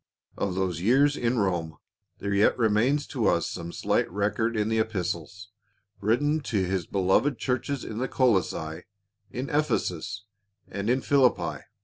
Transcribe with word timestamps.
Of 0.35 0.55
those 0.55 0.81
years 0.81 1.15
in 1.15 1.37
Rome 1.37 1.77
there 2.17 2.33
yet 2.33 2.57
remains 2.57 3.05
to 3.05 3.27
us 3.27 3.47
some 3.47 3.71
slight 3.71 4.09
record 4.11 4.57
in 4.57 4.67
the 4.67 4.79
Epistles 4.79 5.49
written 5.99 6.39
to 6.39 6.65
his 6.65 6.87
beloved 6.87 7.37
churches 7.37 7.85
in 7.85 7.99
Colossae, 8.07 8.85
in 9.29 9.47
Ephesus, 9.51 10.23
and 10.67 10.89
in 10.89 11.01
Philippi. 11.01 11.65